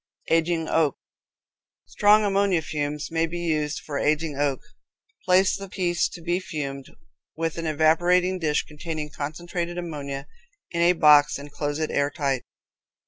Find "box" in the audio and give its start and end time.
10.93-11.37